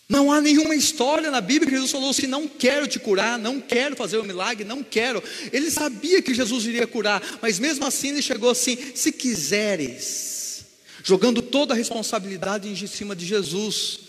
[0.08, 3.60] Não há nenhuma história na Bíblia que Jesus falou assim: não quero te curar, não
[3.60, 5.20] quero fazer o um milagre, não quero.
[5.52, 10.35] Ele sabia que Jesus iria curar, mas mesmo assim ele chegou assim: se quiseres
[11.06, 14.00] jogando toda a responsabilidade em cima de Jesus.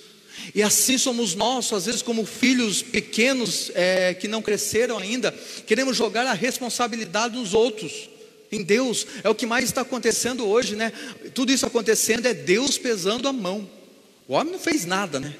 [0.55, 5.31] E assim somos nós, às vezes, como filhos pequenos é, que não cresceram ainda,
[5.67, 8.09] queremos jogar a responsabilidade nos outros,
[8.51, 9.05] em Deus.
[9.23, 10.91] É o que mais está acontecendo hoje, né?
[11.35, 13.69] Tudo isso acontecendo é Deus pesando a mão.
[14.27, 15.35] O homem não fez nada, né?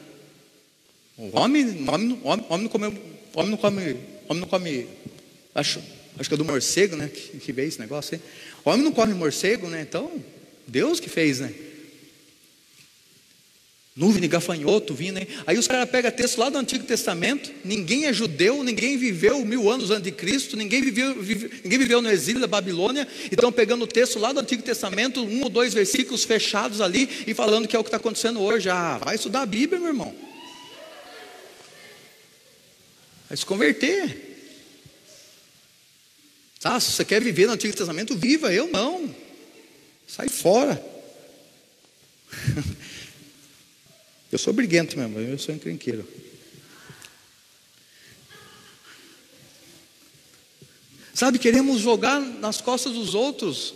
[1.18, 3.82] O homem, o homem, o homem, o homem não come, o homem não come,
[4.30, 4.88] homem não come,
[5.56, 5.82] acho,
[6.20, 7.08] acho que é do morcego, né?
[7.08, 8.22] Que, que veio esse negócio aí.
[8.64, 9.82] O homem não come morcego, né?
[9.82, 10.12] Então,
[10.68, 11.54] Deus que fez, né?
[13.98, 15.28] Nuvem de gafanhoto vindo, hein?
[15.48, 19.72] Aí os caras pegam texto lá do Antigo Testamento, ninguém é judeu, ninguém viveu mil
[19.72, 23.52] anos antes de Cristo, ninguém viveu, vive, ninguém viveu no exílio da Babilônia, e estão
[23.52, 27.68] pegando o texto lá do Antigo Testamento, um ou dois versículos fechados ali, e falando
[27.68, 28.70] que é o que está acontecendo hoje.
[28.70, 30.14] Ah, vai estudar a Bíblia, meu irmão.
[33.28, 34.26] Vai se converter.
[36.60, 39.10] Tá, se você quer viver no Antigo Testamento, viva, eu não.
[40.08, 40.82] Sai fora.
[44.32, 46.06] Eu sou briguento mesmo, eu sou encrenqueiro.
[51.14, 53.74] Sabe, queremos jogar nas costas dos outros,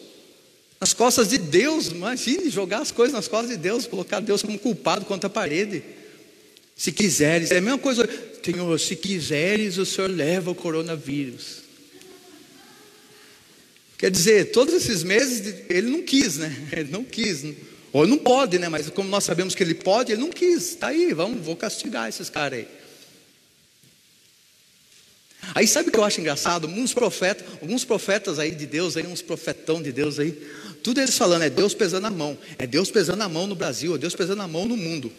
[0.80, 1.88] nas costas de Deus.
[1.88, 5.84] Imagine jogar as coisas nas costas de Deus, colocar Deus como culpado contra a parede.
[6.76, 8.08] Se quiseres, é a mesma coisa,
[8.44, 11.61] Senhor, se quiseres, o Senhor leva o coronavírus.
[14.02, 16.70] Quer dizer, todos esses meses ele não quis, né?
[16.72, 17.46] Ele não quis.
[17.94, 18.68] Ou não pode, né?
[18.68, 20.70] Mas como nós sabemos que ele pode, ele não quis.
[20.70, 22.68] Está aí, vamos, vou castigar esses caras aí.
[25.54, 26.66] Aí sabe o que eu acho engraçado?
[26.66, 30.32] Alguns profetas, alguns profetas aí de Deus, aí, uns profetão de Deus aí,
[30.84, 33.94] tudo eles falando, é Deus pesando a mão, é Deus pesando a mão no Brasil,
[33.94, 35.14] é Deus pesando a mão no mundo.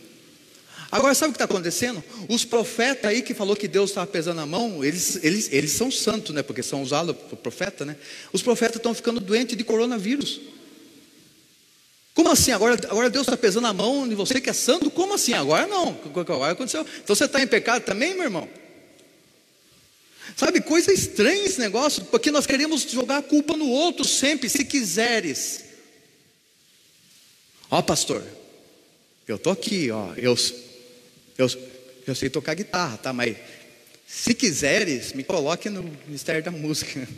[0.92, 2.04] Agora, sabe o que está acontecendo?
[2.28, 5.90] Os profetas aí que falou que Deus estava pesando a mão, eles, eles, eles são
[5.90, 6.42] santos, né?
[6.42, 7.96] Porque são usados por profeta, né?
[8.30, 10.38] Os profetas estão ficando doentes de coronavírus.
[12.12, 12.52] Como assim?
[12.52, 14.90] Agora, agora Deus está pesando a mão em você que é santo?
[14.90, 15.32] Como assim?
[15.32, 15.98] Agora não.
[16.14, 16.84] Agora aconteceu.
[17.02, 18.46] Então você está em pecado também, meu irmão?
[20.36, 24.62] Sabe, coisa estranha esse negócio, porque nós queremos jogar a culpa no outro sempre, se
[24.62, 25.64] quiseres.
[27.70, 28.22] Ó, pastor,
[29.26, 30.36] eu tô aqui, ó, eu,
[31.38, 31.48] eu,
[32.06, 33.12] eu sei tocar guitarra, tá?
[33.12, 33.36] Mas
[34.06, 37.08] se quiseres, me coloque no Ministério da Música.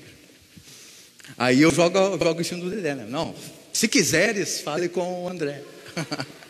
[1.36, 3.06] Aí eu jogo, jogo em cima do Dedé, né?
[3.08, 3.34] Não,
[3.72, 5.62] se quiseres, fale com o André.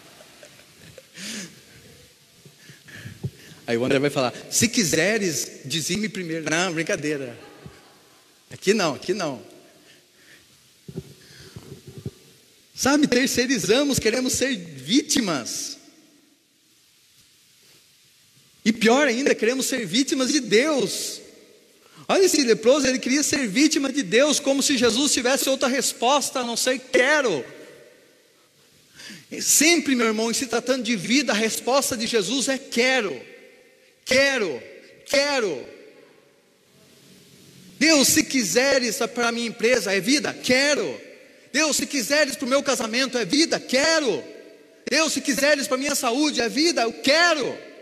[3.66, 6.50] Aí o André vai falar: se quiseres, dizime primeiro.
[6.50, 7.38] Não, brincadeira.
[8.50, 9.42] Aqui não, aqui não.
[12.74, 15.78] Sabe, terceirizamos, queremos ser vítimas.
[18.64, 21.20] E pior ainda, queremos ser vítimas de Deus.
[22.08, 26.40] Olha esse leproso, ele queria ser vítima de Deus, como se Jesus tivesse outra resposta,
[26.40, 27.44] a não ser quero.
[29.40, 33.20] Sempre, meu irmão, em se tratando de vida, a resposta de Jesus é quero,
[34.04, 34.62] quero,
[35.06, 35.66] quero.
[37.78, 40.32] Deus, se quiseres para a minha empresa, é vida?
[40.32, 41.00] Quero.
[41.52, 43.60] Deus, se quiseres para o meu casamento, é vida?
[43.60, 44.24] Quero.
[44.88, 46.82] Deus, se quiseres para a minha saúde, é vida?
[46.82, 47.73] Eu quero.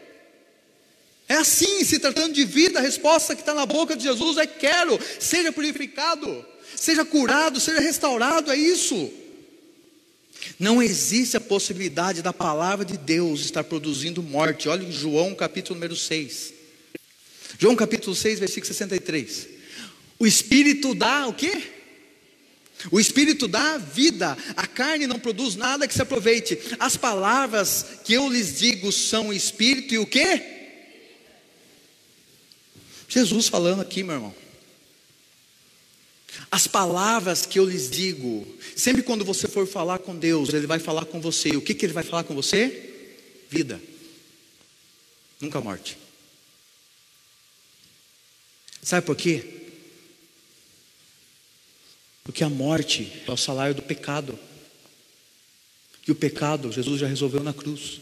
[1.32, 4.46] É assim, se tratando de vida, a resposta que está na boca de Jesus é:
[4.46, 6.44] quero, seja purificado,
[6.76, 9.10] seja curado, seja restaurado, é isso.
[10.58, 14.68] Não existe a possibilidade da palavra de Deus estar produzindo morte.
[14.68, 16.52] Olha em João capítulo número 6.
[17.58, 19.48] João capítulo 6, versículo 63.
[20.18, 21.62] O Espírito dá o quê?
[22.90, 26.58] O Espírito dá vida, a carne não produz nada que se aproveite.
[26.78, 30.58] As palavras que eu lhes digo são Espírito e o quê?
[33.12, 34.34] Jesus falando aqui, meu irmão.
[36.50, 40.78] As palavras que eu lhes digo, sempre quando você for falar com Deus, Ele vai
[40.78, 41.50] falar com você.
[41.50, 43.14] E o que, que Ele vai falar com você?
[43.50, 43.78] Vida,
[45.38, 45.98] nunca morte.
[48.82, 49.44] Sabe por quê?
[52.24, 54.38] Porque a morte é o salário do pecado.
[56.08, 58.00] E o pecado, Jesus já resolveu na cruz.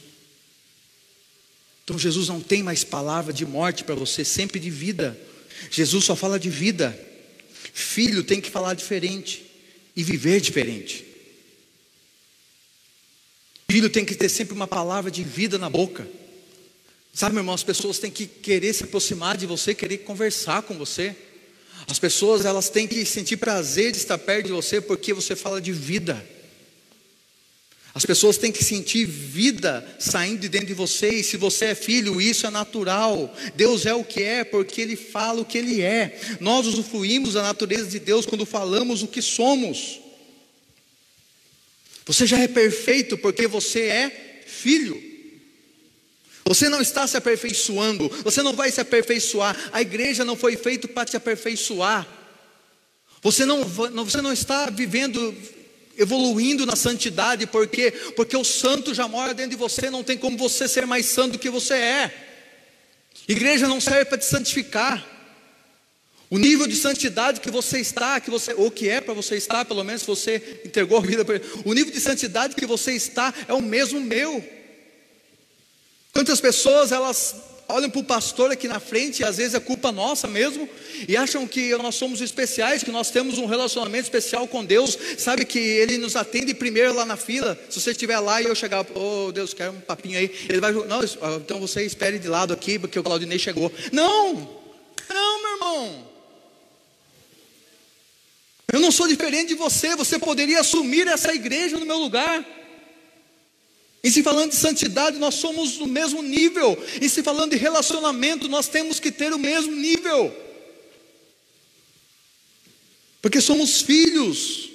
[1.90, 5.18] Então Jesus não tem mais palavra de morte para você, sempre de vida.
[5.72, 6.96] Jesus só fala de vida.
[7.74, 9.44] Filho tem que falar diferente
[9.96, 11.04] e viver diferente.
[13.68, 16.06] Filho tem que ter sempre uma palavra de vida na boca.
[17.12, 20.78] Sabe, meu irmão, as pessoas têm que querer se aproximar de você, querer conversar com
[20.78, 21.16] você.
[21.88, 25.60] As pessoas elas têm que sentir prazer de estar perto de você porque você fala
[25.60, 26.24] de vida.
[27.92, 31.74] As pessoas têm que sentir vida saindo de dentro de você, e se você é
[31.74, 33.34] filho, isso é natural.
[33.56, 36.18] Deus é o que é, porque Ele fala o que Ele é.
[36.38, 40.00] Nós usufruímos da natureza de Deus quando falamos o que somos.
[42.06, 45.10] Você já é perfeito porque você é filho.
[46.44, 49.56] Você não está se aperfeiçoando, você não vai se aperfeiçoar.
[49.72, 52.06] A igreja não foi feita para te aperfeiçoar.
[53.22, 55.36] Você não, você não está vivendo
[55.96, 60.36] evoluindo na santidade, porque porque o santo já mora dentro de você, não tem como
[60.36, 62.26] você ser mais santo do que você é.
[63.28, 65.06] Igreja não serve para te santificar.
[66.30, 69.64] O nível de santidade que você está, que você ou que é para você estar,
[69.64, 71.26] pelo menos se você entregou a vida
[71.64, 74.44] o nível de santidade que você está é o mesmo meu.
[76.12, 77.34] Quantas pessoas elas
[77.70, 80.68] olham para o pastor aqui na frente, e às vezes é culpa nossa mesmo,
[81.08, 85.44] e acham que nós somos especiais, que nós temos um relacionamento especial com Deus, sabe
[85.44, 87.58] que Ele nos atende primeiro lá na fila.
[87.68, 90.72] Se você estiver lá e eu chegar, oh Deus, quero um papinho aí, Ele vai,
[90.72, 91.00] não,
[91.36, 93.72] então você espere de lado aqui, porque o Claudinei chegou.
[93.92, 94.34] Não,
[95.08, 96.10] não, meu irmão.
[98.72, 102.59] Eu não sou diferente de você, você poderia assumir essa igreja no meu lugar.
[104.02, 106.76] E se falando de santidade, nós somos do mesmo nível.
[107.00, 110.34] E se falando de relacionamento, nós temos que ter o mesmo nível.
[113.20, 114.70] Porque somos filhos.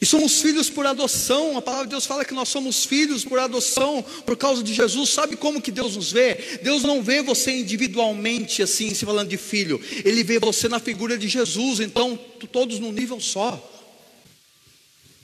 [0.00, 1.56] E somos filhos por adoção.
[1.56, 5.10] A palavra de Deus fala que nós somos filhos por adoção por causa de Jesus.
[5.10, 6.60] Sabe como que Deus nos vê?
[6.62, 9.80] Deus não vê você individualmente assim, se falando de filho.
[10.04, 11.80] Ele vê você na figura de Jesus.
[11.80, 12.16] Então,
[12.52, 13.60] todos no nível só.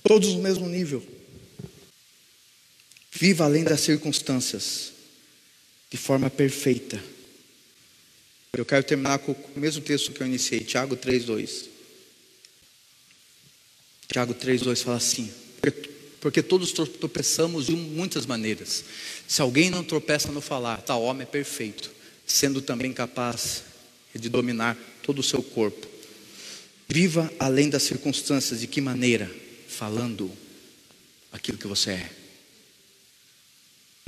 [0.03, 1.14] Todos no mesmo nível.
[3.15, 4.93] Viva além das circunstâncias,
[5.89, 7.01] de forma perfeita.
[8.53, 11.69] Eu quero terminar com o mesmo texto que eu iniciei, Tiago 3,2.
[14.09, 15.33] Tiago 3,2 fala assim:
[16.21, 18.83] porque todos tropeçamos de muitas maneiras.
[19.29, 21.93] Se alguém não tropeça no falar, tal homem é perfeito,
[22.27, 23.63] sendo também capaz
[24.15, 25.87] de dominar todo o seu corpo.
[26.89, 29.31] Viva além das circunstâncias, de que maneira?
[29.69, 30.33] Falando
[31.31, 32.24] aquilo que você é.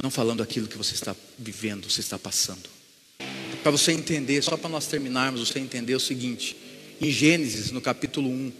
[0.02, 2.68] Não falando aquilo que você está vivendo, você está passando.
[3.62, 6.56] Para você entender, só para nós terminarmos, você entender o seguinte:
[7.00, 8.52] em Gênesis, no capítulo 1.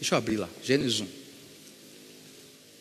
[0.00, 1.08] Deixa eu abrir lá, Gênesis 1.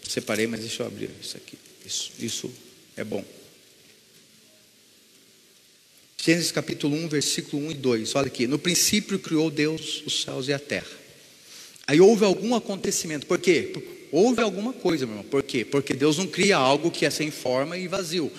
[0.08, 1.58] Separei, mas deixa eu abrir isso aqui.
[1.86, 2.54] Isso, isso
[2.96, 3.24] é bom.
[6.22, 8.16] Gênesis capítulo 1, versículo 1 e 2.
[8.16, 8.48] Olha aqui.
[8.48, 10.88] No princípio criou Deus os céus e a terra.
[11.86, 13.26] Aí houve algum acontecimento.
[13.26, 13.74] Por quê?
[14.16, 15.28] Houve alguma coisa, meu irmão.
[15.28, 15.66] Por quê?
[15.66, 18.32] Porque Deus não cria algo que é sem forma e vazio.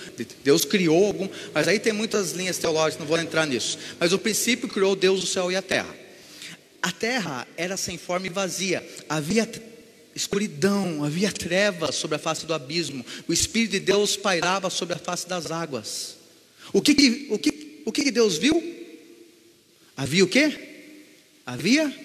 [0.44, 1.28] Deus criou algum.
[1.52, 3.76] Mas aí tem muitas linhas teológicas, não vou entrar nisso.
[3.98, 5.92] Mas o princípio criou Deus o céu e a terra.
[6.80, 8.88] A terra era sem forma e vazia.
[9.08, 9.50] Havia
[10.14, 13.04] escuridão, havia trevas sobre a face do abismo.
[13.26, 16.14] O Espírito de Deus pairava sobre a face das águas.
[16.72, 18.62] O que, o que, o que, Deus viu?
[19.96, 20.56] Havia o que?
[21.44, 22.03] Havia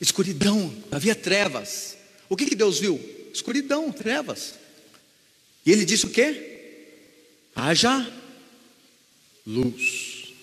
[0.00, 1.96] escuridão, havia trevas.
[2.28, 2.98] O que, que Deus viu?
[3.32, 4.54] Escuridão, trevas.
[5.64, 6.50] E ele disse o que?
[7.54, 8.10] Haja
[9.46, 10.34] luz.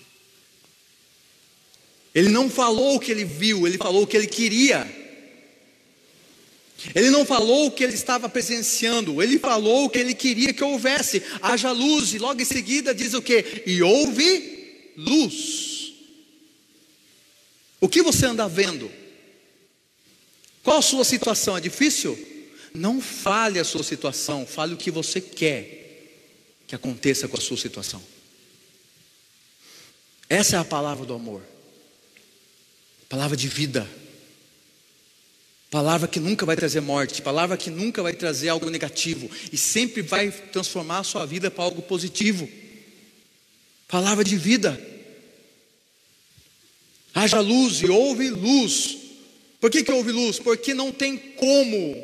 [2.14, 4.92] Ele não falou o que ele viu, ele falou o que ele queria.
[6.94, 10.64] Ele não falou o que ele estava presenciando, ele falou o que ele queria que
[10.64, 11.22] houvesse.
[11.42, 13.64] Haja luz, e logo em seguida diz o que?
[13.66, 15.94] E houve luz.
[17.80, 18.92] O que você anda vendo?
[20.68, 21.56] Qual a sua situação?
[21.56, 22.20] É difícil?
[22.74, 26.12] Não fale a sua situação, fale o que você quer
[26.68, 28.04] que aconteça com a sua situação.
[30.28, 31.42] Essa é a palavra do amor,
[33.08, 33.90] palavra de vida.
[35.72, 40.02] Palavra que nunca vai trazer morte, palavra que nunca vai trazer algo negativo e sempre
[40.02, 42.46] vai transformar a sua vida para algo positivo.
[43.88, 44.78] Palavra de vida.
[47.16, 49.07] Haja luz e houve luz.
[49.60, 50.40] Por que, que houve luz?
[50.40, 52.04] Porque não tem como,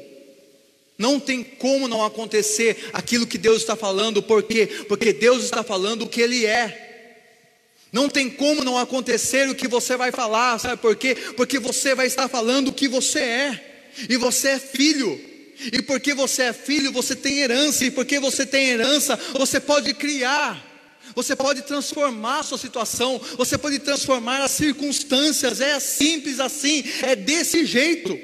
[0.98, 4.68] não tem como não acontecer aquilo que Deus está falando, por quê?
[4.88, 6.84] Porque Deus está falando o que Ele é.
[7.92, 11.16] Não tem como não acontecer o que você vai falar, sabe por quê?
[11.38, 15.22] Porque você vai estar falando o que você é, e você é filho,
[15.72, 19.94] e porque você é filho, você tem herança, e porque você tem herança, você pode
[19.94, 20.73] criar,
[21.16, 27.16] você pode transformar a sua situação, você pode transformar as circunstâncias, é simples assim, é
[27.16, 28.18] desse jeito.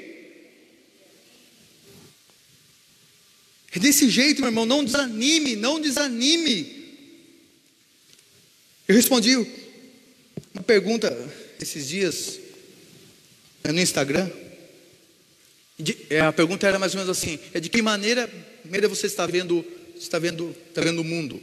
[3.72, 6.80] É desse jeito, meu irmão, não desanime, não desanime.
[8.88, 9.36] Eu respondi
[10.52, 11.16] uma pergunta
[11.60, 12.40] esses dias
[13.64, 14.28] no Instagram.
[16.10, 18.28] É, a pergunta era mais ou menos assim: é de que maneira,
[18.64, 19.64] maneira você está vendo,
[19.96, 21.40] está vendo, está vendo o mundo?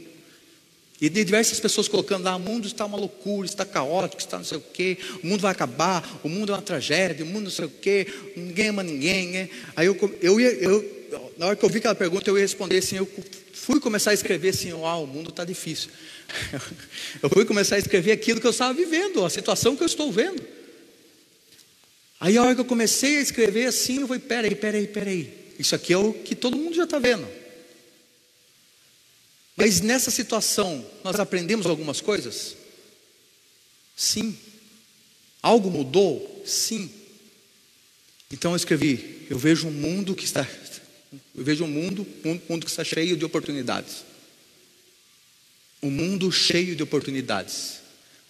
[1.00, 4.44] E de diversas pessoas colocando lá, o mundo está uma loucura, está caótico, está não
[4.44, 7.50] sei o quê, o mundo vai acabar, o mundo é uma tragédia, o mundo não
[7.50, 9.28] sei o quê, ninguém ama ninguém.
[9.28, 9.48] Né?
[9.76, 12.96] Aí eu, eu, eu, na hora que eu vi aquela pergunta, eu ia responder assim,
[12.96, 13.08] eu
[13.52, 15.90] fui começar a escrever assim, ah, o mundo está difícil.
[17.22, 20.12] Eu fui começar a escrever aquilo que eu estava vivendo, a situação que eu estou
[20.12, 20.42] vendo.
[22.20, 25.32] Aí a hora que eu comecei a escrever assim, eu falei, peraí, peraí, peraí.
[25.58, 27.26] Isso aqui é o que todo mundo já está vendo.
[29.58, 32.56] Mas nessa situação, nós aprendemos algumas coisas?
[33.96, 34.38] Sim.
[35.42, 36.44] Algo mudou?
[36.46, 36.88] Sim.
[38.30, 40.46] Então eu escrevi, eu vejo um mundo que está,
[41.34, 44.04] eu vejo um mundo, um mundo que está cheio de oportunidades.
[45.82, 47.80] Um mundo cheio de oportunidades.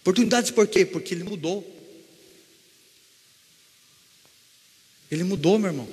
[0.00, 0.86] Oportunidades por quê?
[0.86, 1.76] Porque ele mudou.
[5.10, 5.88] Ele mudou, meu irmão.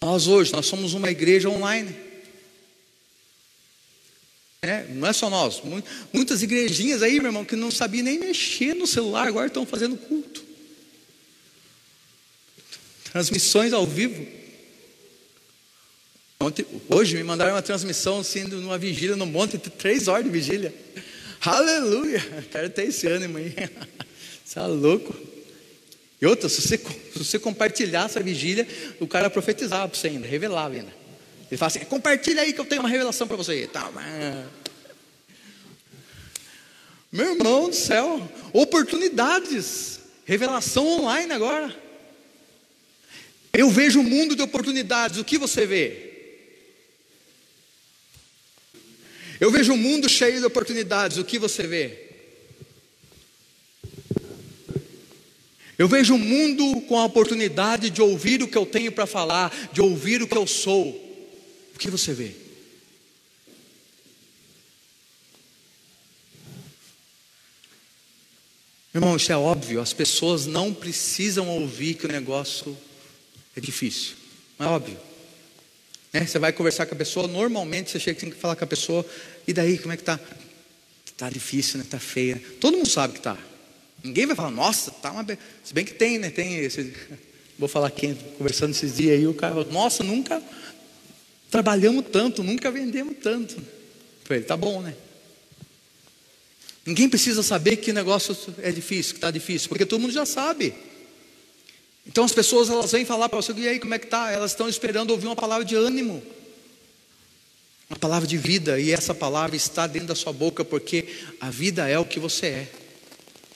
[0.00, 1.94] Nós hoje, nós somos uma igreja online.
[4.62, 5.62] É, não é só nós.
[6.12, 9.96] Muitas igrejinhas aí, meu irmão, que não sabiam nem mexer no celular, agora estão fazendo
[9.96, 10.44] culto.
[13.10, 14.26] Transmissões ao vivo.
[16.38, 20.74] Ontem, hoje me mandaram uma transmissão assim, numa vigília no monte, três horas de vigília.
[21.40, 22.20] Aleluia!
[22.50, 23.54] Quero ter esse ânimo aí.
[24.44, 25.14] Você é louco.
[26.20, 30.26] E outra, se você, se você compartilhar essa vigília, o cara profetizava para você ainda,
[30.26, 30.99] revelava ainda.
[31.50, 33.66] Ele fala assim: compartilha aí que eu tenho uma revelação para você.
[33.66, 33.90] Tá,
[37.10, 41.76] Meu irmão do céu, oportunidades, revelação online agora.
[43.52, 46.08] Eu vejo um mundo de oportunidades, o que você vê?
[49.40, 52.10] Eu vejo um mundo cheio de oportunidades, o que você vê?
[55.76, 59.50] Eu vejo um mundo com a oportunidade de ouvir o que eu tenho para falar,
[59.72, 61.09] de ouvir o que eu sou.
[61.80, 62.32] Que você vê?
[68.94, 72.76] Irmão, isso é óbvio, as pessoas não precisam ouvir que o negócio
[73.56, 74.14] é difícil.
[74.58, 74.98] É óbvio.
[76.12, 76.26] Né?
[76.26, 79.06] Você vai conversar com a pessoa, normalmente você chega tem que falar com a pessoa,
[79.48, 80.20] e daí, como é que tá?
[81.16, 81.86] Tá difícil, né?
[81.88, 82.42] Tá feia.
[82.60, 83.38] Todo mundo sabe que tá.
[84.04, 85.26] Ninguém vai falar, nossa, tá uma.
[85.64, 86.28] Se bem que tem, né?
[86.28, 86.92] Tem esse.
[87.58, 90.42] Vou falar quem, conversando esses dias aí, o cara nossa, nunca
[91.50, 93.54] trabalhamos tanto, nunca vendemos tanto.
[94.24, 94.94] Falei, ele, tá bom, né?
[96.86, 100.72] Ninguém precisa saber que negócio é difícil, que está difícil, porque todo mundo já sabe.
[102.06, 104.30] Então as pessoas elas vêm falar para você, e aí, como é que tá?
[104.30, 106.22] Elas estão esperando ouvir uma palavra de ânimo.
[107.88, 111.06] Uma palavra de vida, e essa palavra está dentro da sua boca, porque
[111.40, 112.68] a vida é o que você é.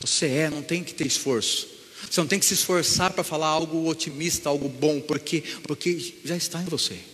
[0.01, 1.69] Você é, não tem que ter esforço.
[2.11, 6.37] Você não tem que se esforçar para falar algo otimista, algo bom, porque, porque já
[6.37, 7.14] está em você.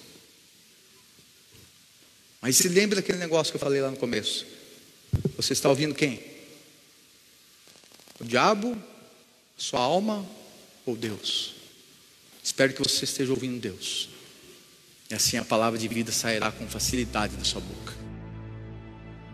[2.41, 4.47] Mas se lembre daquele negócio que eu falei lá no começo.
[5.37, 6.23] Você está ouvindo quem?
[8.19, 8.77] O diabo,
[9.57, 10.27] sua alma
[10.87, 11.55] ou Deus?
[12.43, 14.09] Espero que você esteja ouvindo Deus.
[15.11, 18.00] E assim a palavra de vida sairá com facilidade da sua boca.